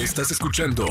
[0.00, 0.86] Estás escuchando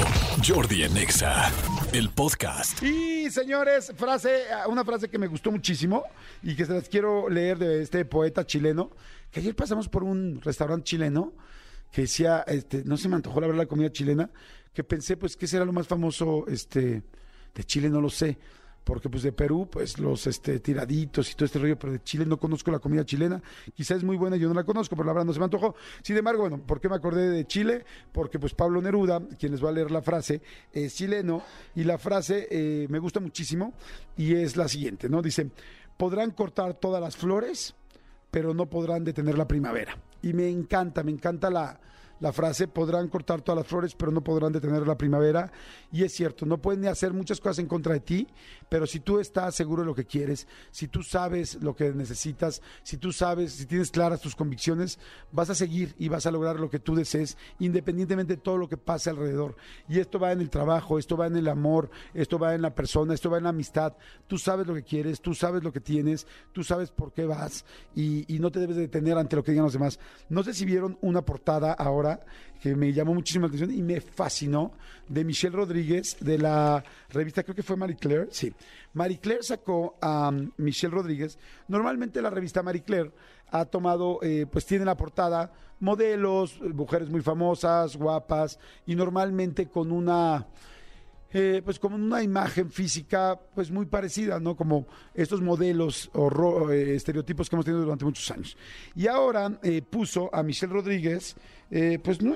[0.47, 1.51] Jordi en Exa,
[1.93, 2.83] el podcast.
[2.83, 6.03] Y señores, frase, una frase que me gustó muchísimo
[6.43, 8.91] y que se las quiero leer de este poeta chileno,
[9.31, 11.33] que ayer pasamos por un restaurante chileno
[11.91, 14.29] que decía, este, no se me antojó la verdad la comida chilena,
[14.75, 17.01] que pensé, pues, ¿qué será lo más famoso este,
[17.55, 17.89] de Chile?
[17.89, 18.37] No lo sé
[18.89, 22.25] porque pues de Perú, pues los este, tiraditos y todo este rollo, pero de Chile
[22.25, 23.39] no conozco la comida chilena,
[23.75, 25.75] quizás es muy buena, yo no la conozco, pero la verdad no se me antojó.
[26.01, 27.85] Sin embargo, bueno, ¿por qué me acordé de Chile?
[28.11, 30.41] Porque pues Pablo Neruda, quien les va a leer la frase,
[30.73, 31.43] es chileno,
[31.75, 33.73] y la frase eh, me gusta muchísimo,
[34.17, 35.21] y es la siguiente, ¿no?
[35.21, 35.51] Dice,
[35.95, 37.75] podrán cortar todas las flores,
[38.31, 39.99] pero no podrán detener la primavera.
[40.23, 41.79] Y me encanta, me encanta la
[42.19, 45.51] la frase, podrán cortar todas las flores, pero no podrán detener la primavera.
[45.91, 48.27] Y es cierto, no pueden hacer muchas cosas en contra de ti,
[48.67, 52.61] pero si tú estás seguro de lo que quieres, si tú sabes lo que necesitas,
[52.83, 54.99] si tú sabes, si tienes claras tus convicciones,
[55.31, 58.67] vas a seguir y vas a lograr lo que tú desees, independientemente de todo lo
[58.67, 59.55] que pase alrededor.
[59.87, 62.75] Y esto va en el trabajo, esto va en el amor, esto va en la
[62.75, 63.93] persona, esto va en la amistad.
[64.27, 67.65] Tú sabes lo que quieres, tú sabes lo que tienes, tú sabes por qué vas
[67.95, 69.99] y, y no te debes detener ante lo que digan los demás.
[70.27, 72.08] No sé si vieron una portada ahora
[72.61, 74.73] que me llamó muchísimo la atención y me fascinó
[75.07, 78.27] de Michelle Rodríguez de la revista, creo que fue Marie Claire.
[78.31, 78.53] Sí,
[78.93, 81.37] Marie Claire sacó a Michelle Rodríguez.
[81.67, 83.11] Normalmente la revista Marie Claire
[83.51, 89.91] ha tomado, eh, pues tiene la portada modelos, mujeres muy famosas, guapas y normalmente con
[89.91, 90.47] una
[91.31, 94.55] eh, pues como una imagen física pues muy parecida, ¿no?
[94.55, 98.57] Como estos modelos o eh, estereotipos que hemos tenido durante muchos años.
[98.95, 101.35] Y ahora eh, puso a Michelle Rodríguez,
[102.03, 102.35] pues no,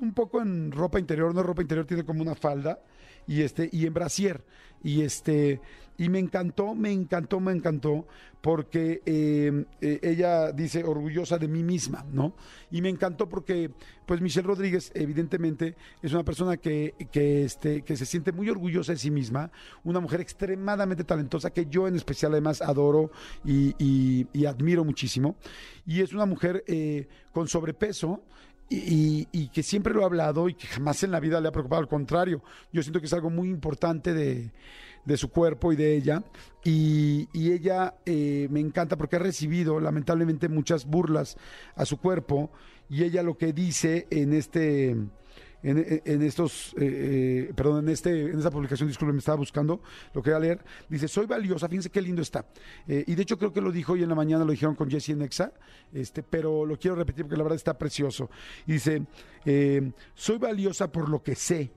[0.00, 2.80] un poco en ropa interior, no ropa interior, tiene como una falda
[3.28, 4.42] y este y en brasier
[4.82, 5.60] y este
[6.00, 8.06] y me encantó, me encantó, me encantó
[8.40, 12.34] porque eh, eh, ella dice orgullosa de mí misma, ¿no?
[12.70, 13.72] Y me encantó porque,
[14.06, 18.92] pues Michelle Rodríguez, evidentemente, es una persona que, que, este, que se siente muy orgullosa
[18.92, 19.50] de sí misma,
[19.82, 23.10] una mujer extremadamente talentosa que yo en especial además adoro
[23.44, 23.74] y,
[24.32, 25.34] y, admiro muchísimo.
[25.84, 28.22] Y es una mujer eh, con sobrepeso,
[28.70, 31.80] y, que siempre lo ha hablado y que jamás en la vida le ha preocupado.
[31.80, 32.42] Al contrario,
[32.72, 34.50] yo siento que es algo muy importante de,
[35.16, 36.22] su cuerpo y de ella.
[36.64, 41.36] Y, ella eh, me encanta porque ha recibido lamentablemente muchas burlas
[41.76, 42.50] a su cuerpo.
[42.90, 44.96] Y ella lo que dice en este
[45.62, 49.80] en, estos, eh, eh, perdón, en, este, en esta publicación, disculpe, me estaba buscando,
[50.14, 52.46] lo quería leer, dice, soy valiosa, fíjense qué lindo está.
[52.86, 54.88] Eh, y de hecho creo que lo dijo hoy en la mañana, lo dijeron con
[54.88, 55.52] Jesse Nexa,
[55.92, 58.30] este, pero lo quiero repetir porque la verdad está precioso.
[58.66, 59.02] Dice,
[60.14, 61.70] soy valiosa por lo que sé,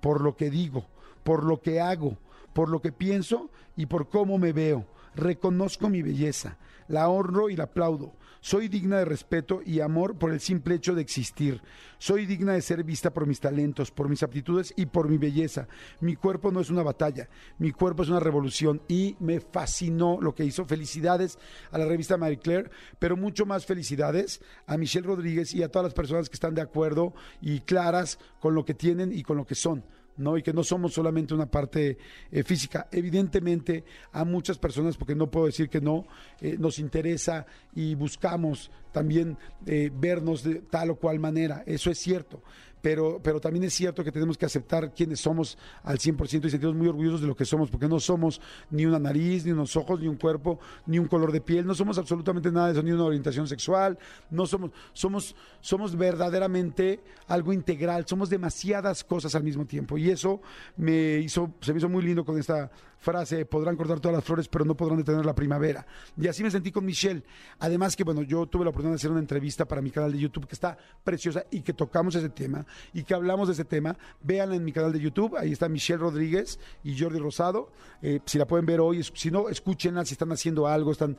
[0.00, 0.86] por lo que digo,
[1.22, 2.18] por lo que hago,
[2.52, 4.84] por lo que pienso y por cómo me veo.
[5.18, 8.14] Reconozco mi belleza, la honro y la aplaudo.
[8.40, 11.60] Soy digna de respeto y amor por el simple hecho de existir.
[11.98, 15.66] Soy digna de ser vista por mis talentos, por mis aptitudes y por mi belleza.
[15.98, 20.36] Mi cuerpo no es una batalla, mi cuerpo es una revolución y me fascinó lo
[20.36, 20.64] que hizo.
[20.64, 21.36] Felicidades
[21.72, 25.86] a la revista Marie Claire, pero mucho más felicidades a Michelle Rodríguez y a todas
[25.86, 29.46] las personas que están de acuerdo y claras con lo que tienen y con lo
[29.46, 29.82] que son.
[30.18, 30.36] ¿No?
[30.36, 31.96] Y que no somos solamente una parte
[32.30, 32.88] eh, física.
[32.92, 36.06] Evidentemente, a muchas personas, porque no puedo decir que no,
[36.40, 41.62] eh, nos interesa y buscamos también eh, vernos de tal o cual manera.
[41.66, 42.42] Eso es cierto
[42.80, 46.76] pero, pero también es cierto que tenemos que aceptar quiénes somos al 100% y sentirnos
[46.76, 48.40] muy orgullosos de lo que somos, porque no somos
[48.70, 51.74] ni una nariz, ni unos ojos, ni un cuerpo, ni un color de piel, no
[51.74, 53.98] somos absolutamente nada de eso, ni una orientación sexual,
[54.30, 60.40] no somos, somos, somos verdaderamente algo integral, somos demasiadas cosas al mismo tiempo y eso
[60.76, 64.48] me hizo, se me hizo muy lindo con esta frase, podrán cortar todas las flores,
[64.48, 65.86] pero no podrán detener la primavera.
[66.16, 67.22] Y así me sentí con Michelle.
[67.58, 70.18] Además que, bueno, yo tuve la oportunidad de hacer una entrevista para mi canal de
[70.18, 73.96] YouTube que está preciosa y que tocamos ese tema y que hablamos de ese tema.
[74.22, 77.70] Véanla en mi canal de YouTube, ahí está Michelle Rodríguez y Jordi Rosado.
[78.02, 81.16] Eh, si la pueden ver hoy, si no, escúchenla, si están haciendo algo, están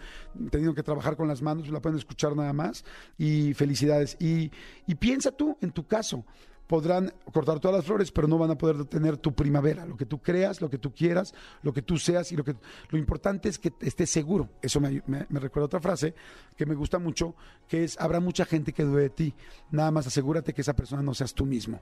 [0.51, 2.83] teniendo que trabajar con las manos, la pueden escuchar nada más.
[3.17, 4.17] Y felicidades.
[4.19, 4.51] Y,
[4.87, 6.25] y piensa tú en tu caso
[6.69, 10.05] podrán cortar todas las flores, pero no van a poder tener tu primavera, lo que
[10.05, 11.33] tú creas, lo que tú quieras,
[11.63, 12.55] lo que tú seas y lo que
[12.91, 14.49] lo importante es que estés seguro.
[14.61, 15.01] Eso me,
[15.31, 16.13] recuerda otra frase
[16.55, 17.33] que me gusta mucho,
[17.67, 19.33] que es habrá mucha gente que dude de ti,
[19.71, 21.81] nada más asegúrate que esa persona no seas tú mismo,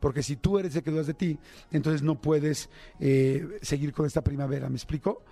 [0.00, 1.38] porque si tú eres el que dudas de ti,
[1.70, 4.68] entonces no puedes eh, seguir con esta primavera.
[4.68, 5.22] ¿Me explico?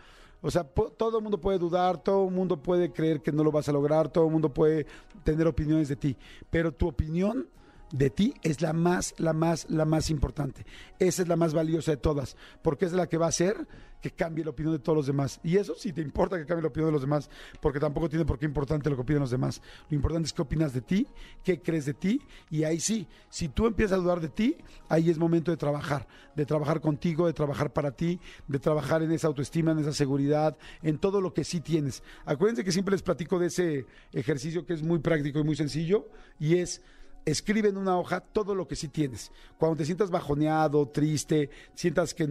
[0.43, 3.51] O sea, todo el mundo puede dudar, todo el mundo puede creer que no lo
[3.51, 4.87] vas a lograr, todo el mundo puede
[5.25, 6.17] tener opiniones de ti,
[6.51, 7.49] pero tu opinión
[7.93, 10.65] de ti es la más, la más, la más importante.
[10.99, 13.69] Esa es la más valiosa de todas, porque es la que va a hacer
[14.03, 15.41] que cambie la opinión de todos los demás.
[15.45, 17.31] Y eso sí te importa que cambie la opinión de los demás,
[17.61, 19.63] porque tampoco tiene por qué importante lo que opinen los demás.
[19.89, 21.07] Lo importante es qué opinas de ti,
[21.45, 24.57] qué crees de ti, y ahí sí, si tú empiezas a dudar de ti,
[24.89, 28.19] ahí es momento de trabajar, de trabajar contigo, de trabajar para ti,
[28.49, 32.03] de trabajar en esa autoestima, en esa seguridad, en todo lo que sí tienes.
[32.25, 36.09] Acuérdense que siempre les platico de ese ejercicio que es muy práctico y muy sencillo,
[36.41, 36.83] y es
[37.25, 39.31] escribe en una hoja todo lo que sí tienes.
[39.59, 42.29] Cuando te sientas bajoneado, triste, sientas que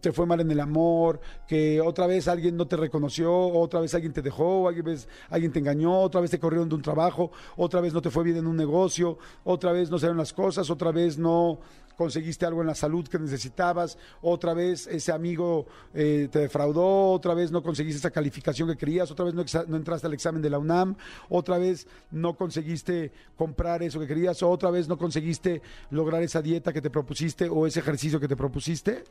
[0.00, 3.94] te fue mal en el amor, que otra vez alguien no te reconoció, otra vez
[3.94, 7.30] alguien te dejó, alguien, vez, alguien te engañó, otra vez te corrieron de un trabajo,
[7.56, 10.68] otra vez no te fue bien en un negocio, otra vez no se las cosas,
[10.70, 11.60] otra vez no
[11.98, 17.34] conseguiste algo en la salud que necesitabas, otra vez ese amigo eh, te defraudó, otra
[17.34, 20.48] vez no conseguiste esa calificación que querías, otra vez no, no, entraste al examen de
[20.48, 20.94] la UNAM,
[21.28, 25.60] otra vez no conseguiste comprar eso que querías, otra vez no conseguiste
[25.90, 29.02] lograr esa dieta que te propusiste o ese ejercicio que te propusiste.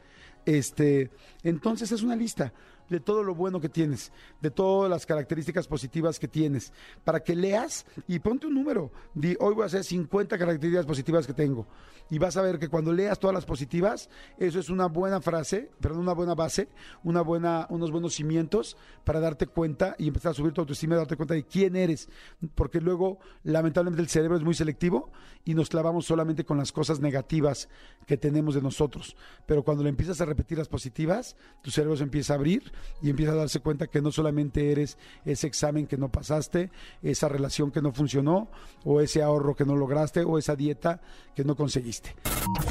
[0.45, 1.11] Este,
[1.43, 2.53] entonces es una lista
[2.89, 4.11] de todo lo bueno que tienes,
[4.41, 6.73] de todas las características positivas que tienes,
[7.03, 8.91] para que leas y ponte un número.
[9.13, 11.67] Di, hoy voy a hacer 50 características positivas que tengo.
[12.09, 15.69] Y vas a ver que cuando leas todas las positivas, eso es una buena frase,
[15.81, 16.69] perdón, una buena base,
[17.03, 20.99] una buena, unos buenos cimientos para darte cuenta y empezar a subir tu autoestima y
[20.99, 22.07] darte cuenta de quién eres.
[22.55, 25.11] Porque luego, lamentablemente, el cerebro es muy selectivo
[25.43, 27.67] y nos clavamos solamente con las cosas negativas
[28.05, 29.17] que tenemos de nosotros.
[29.45, 33.09] Pero cuando le empiezas a repetir las positivas, tu cerebro se empieza a abrir y
[33.09, 36.71] empieza a darse cuenta que no solamente eres ese examen que no pasaste,
[37.01, 38.49] esa relación que no funcionó,
[38.83, 41.01] o ese ahorro que no lograste, o esa dieta
[41.35, 42.15] que no conseguiste.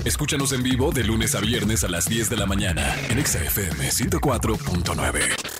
[0.04, 3.88] Escúchanos en vivo de lunes a viernes a las 10 de la mañana en XFM
[3.88, 5.55] 104.9.